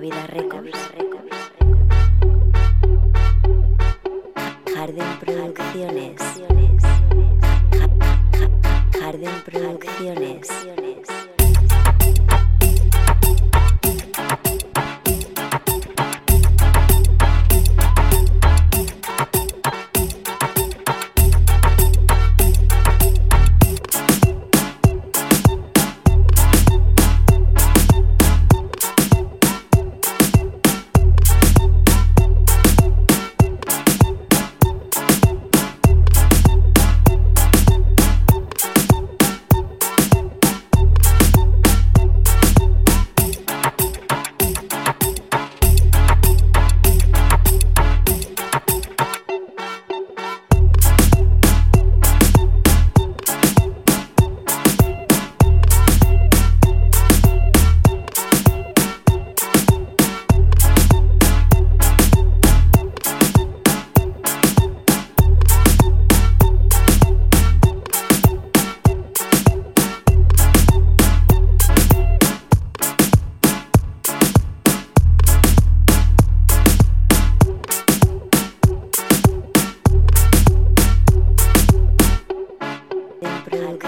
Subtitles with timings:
[0.00, 0.78] vida Records.
[4.74, 6.22] Jardín Producciones.
[9.00, 10.85] Jardín Producciones.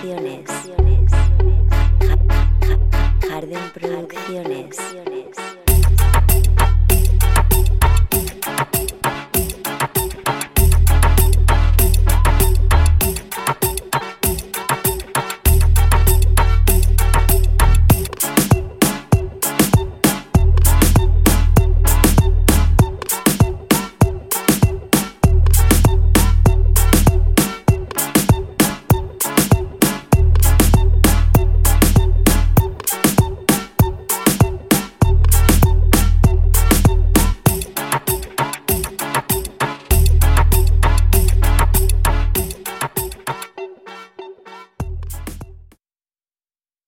[0.00, 1.12] Producciones.
[3.28, 5.49] Jardín Producciones.